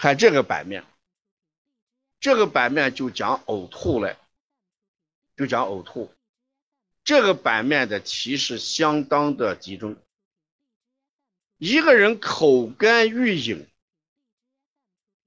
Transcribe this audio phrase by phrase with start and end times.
[0.00, 0.82] 看这个版面，
[2.20, 4.16] 这个版面就讲呕吐了，
[5.36, 6.10] 就讲呕吐。
[7.04, 9.98] 这个版面的提示相当的集中。
[11.58, 13.68] 一个人口干欲饮，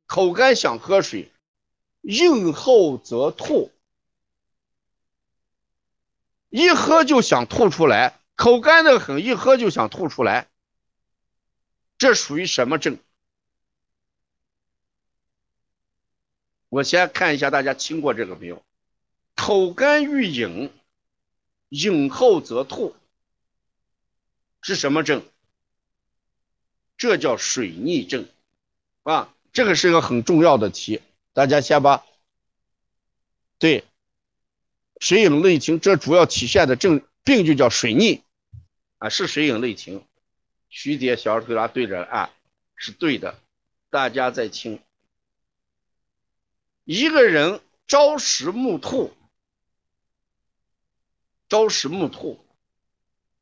[0.07, 1.31] 口干想喝水，
[2.01, 3.71] 应后则吐，
[6.49, 10.49] 一喝就想吐出来，口干的很，一喝就想吐出来，
[11.99, 12.97] 这属于什么症？
[16.73, 18.65] 我先看一下大家听过这个没有？
[19.36, 20.71] 口干欲饮，
[21.69, 22.95] 饮后则吐，
[24.59, 25.23] 是什么症？
[26.97, 28.28] 这叫水逆症，
[29.04, 31.00] 啊，这个是个很重要的题，
[31.33, 32.03] 大家先把，
[33.59, 33.83] 对，
[35.00, 38.23] 水饮内停，这主要体现的症病就叫水逆，
[38.97, 40.03] 啊，是水饮内停，
[40.69, 42.31] 徐蝶小儿推拿对着按，
[42.75, 43.39] 是对的，
[43.92, 44.80] 大家再听，
[46.86, 49.14] 一个人朝食暮吐，
[51.48, 52.44] 朝食暮吐，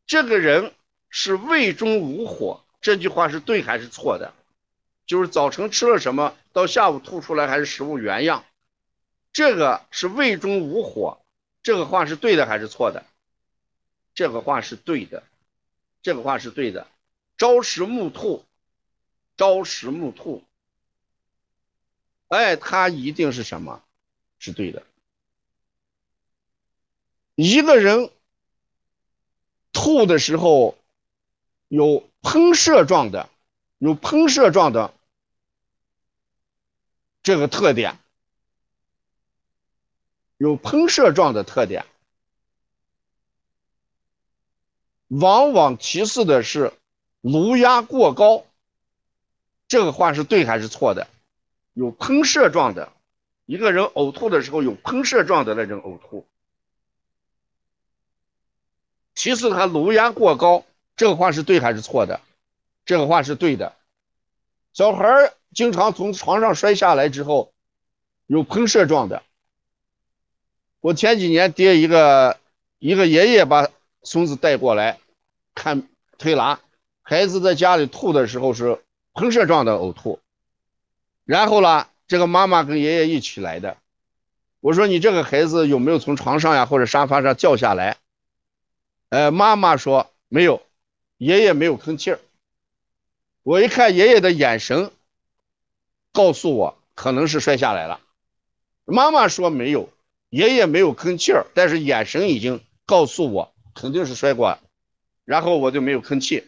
[0.06, 0.73] 这个人
[1.09, 2.64] 是胃中无火。
[2.81, 4.34] 这句话是对还是错的？
[5.06, 8.45] 就是早晨吃了什么，到下午吐出来还是食物原样？
[9.34, 11.22] 这个是胃中无火，
[11.64, 13.06] 这个话是对的还是错的？
[14.14, 15.23] 这个话是对的，
[16.03, 16.88] 这个话是对的。
[17.38, 18.45] 朝食暮吐，
[19.38, 20.44] 朝食暮吐，
[22.32, 23.84] 哎，他一定是什么？
[24.40, 24.84] 是对的。
[27.36, 28.10] 一个人
[29.72, 30.78] 吐的时候
[31.68, 32.08] 有。
[32.24, 33.28] 喷射状的，
[33.80, 34.94] 有喷射状的
[37.24, 37.98] 这个特点，
[40.38, 41.84] 有喷射状的特点，
[45.08, 46.74] 往往提示的是
[47.22, 48.46] 颅压过高。
[49.68, 51.08] 这个话是对还是错的？
[51.73, 52.91] 有喷射状的，
[53.45, 56.25] 一个人呕吐的时候有喷射状的那种呕吐，
[59.16, 60.66] 提示他颅压过高。
[60.96, 62.22] 这个话是对还是错的？
[62.85, 63.73] 这个话是对的。
[64.73, 67.53] 小孩经常从床上摔下来之后，
[68.28, 69.23] 有喷射状的。
[70.79, 72.38] 我前几年爹一个
[72.79, 73.69] 一个爷爷把
[74.03, 75.00] 孙子带过来
[75.56, 76.59] 看推拿，
[77.01, 78.81] 孩子在家里吐的时候是
[79.13, 80.19] 喷射状的呕吐，
[81.26, 83.78] 然后呢，这个妈妈跟爷爷一起来的。
[84.59, 87.98] 我说你这个孩子有没有从床上呀或者沙发上掉下来？
[89.09, 90.62] 呃，妈妈说没有。
[91.18, 92.20] 爷爷没有吭气儿，
[93.44, 94.90] 我一看爷爷的眼神，
[96.12, 98.00] 告诉我可能是摔下来了。
[98.86, 99.94] 妈妈说没有，
[100.32, 104.58] 爷爷没有吭气儿，但是眼神已经告诉我肯定是摔过。
[105.24, 106.48] 然后我就没有吭气。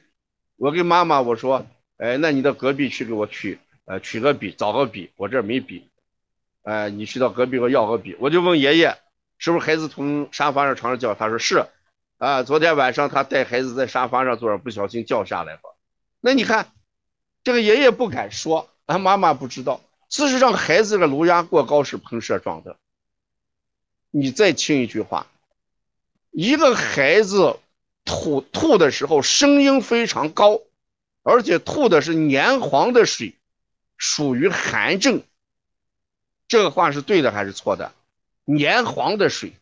[0.55, 1.67] 我跟妈妈我说，
[1.97, 5.89] 哎，那你到隔壁去给我取，呃，取个笔，找个笔，我这没笔。
[6.63, 8.15] 哎，你去到隔壁给我要个笔。
[8.19, 8.97] 我就问爷爷，
[9.37, 11.15] 是不是孩子从沙发上、床上掉？
[11.15, 11.65] 他说是。
[12.17, 15.59] 啊，昨天晚上他带孩子在沙发上坐着，不小心掉下来了。
[16.21, 16.71] 那你看，
[17.43, 19.81] 这个爷爷不敢说，俺妈妈不知道。
[20.09, 22.77] 事实上，孩子的颅压过高是喷射状的。
[24.11, 25.27] 你再听一句话，
[26.31, 27.57] 一个孩子
[28.05, 30.61] 吐吐的时候声音非常高，
[31.23, 33.35] 而且吐的是黏黄的水，
[34.03, 35.23] 属于寒症。
[36.49, 37.95] 这个话是对的还是错的？
[38.43, 39.53] 黏黄的水。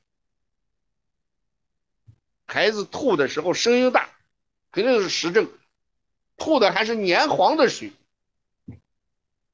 [2.47, 4.09] 孩子吐的时候声音大，
[4.71, 5.47] 肯定是实症。
[6.37, 7.93] 吐的还是黏黄的水。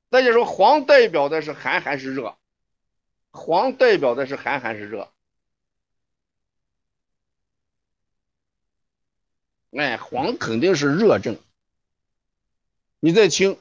[0.09, 2.37] 大家说黄代表的是寒还是热？
[3.31, 5.11] 黄代表的是寒还是热？
[9.71, 11.37] 哎，黄肯定是热症。
[13.01, 13.59] 你再听，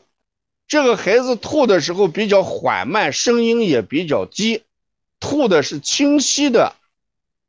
[0.69, 4.65] 这个孩子吐的时候比较缓慢，声音也比较低，
[5.21, 6.75] 吐的是清晰的，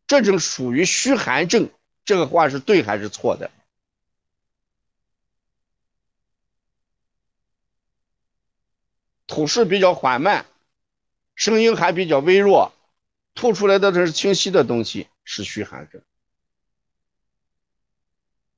[0.05, 1.69] 这种属于虚寒症。
[2.05, 3.51] 这个话是对还是错的？
[9.25, 10.45] 吐是比较缓慢，
[11.35, 12.71] 声音还比较微弱，
[13.33, 16.01] 吐出来的这是清晰的东西，是虚寒症。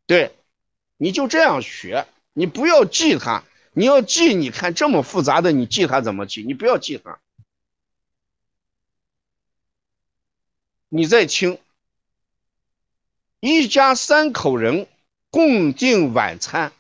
[0.06, 0.36] 对，
[0.98, 3.44] 你就这样学，你不要记它。
[3.74, 6.44] 你要记，你看这么复杂的，你记它怎么记？
[6.44, 7.20] 你不要记它，
[10.90, 11.60] 你再听。
[13.40, 14.88] 一家三口人
[15.30, 16.74] 共进晚餐，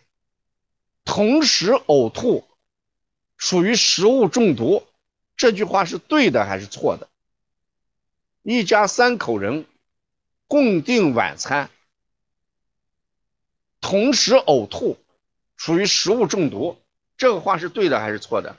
[1.05, 2.43] 同时呕吐，
[3.37, 4.85] 属于食物中毒。
[5.37, 7.07] 这句话是对的还是错的？
[8.41, 9.65] 一家三口人
[10.47, 11.69] 共进晚餐，
[13.79, 14.97] 同时呕吐，
[15.59, 16.81] 属于食物中毒，
[17.17, 18.55] 这个话是对的还是错的？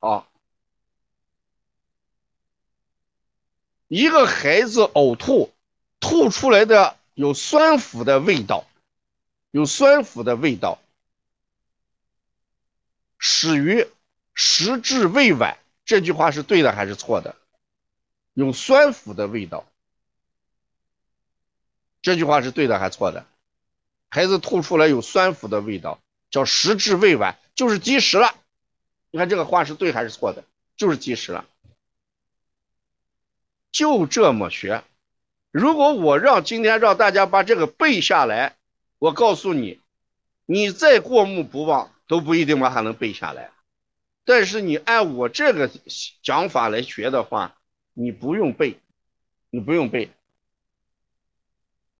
[0.00, 0.26] 啊。
[3.86, 5.52] 一个孩子呕吐，
[6.00, 8.66] 吐出来的有酸腐的味道，
[9.52, 10.80] 有酸腐的味道。
[13.18, 13.86] 始于
[14.34, 17.36] 食至胃晚，这句话是对的还是错的？
[18.34, 19.64] 有酸腐的味道。
[22.06, 23.26] 这句话是对的还是错的？
[24.10, 26.00] 孩子吐出来有酸腐的味道，
[26.30, 28.32] 叫时至未晚，就是积食了。
[29.10, 30.44] 你看这个话是对还是错的？
[30.76, 31.46] 就是积食了。
[33.72, 34.84] 就这么学。
[35.50, 38.54] 如果我让今天让大家把这个背下来，
[39.00, 39.80] 我告诉你，
[40.44, 43.50] 你再过目不忘都不一定把它能背下来。
[44.24, 45.68] 但是你按我这个
[46.22, 47.56] 讲法来学的话，
[47.94, 48.78] 你不用背，
[49.50, 50.12] 你不用背，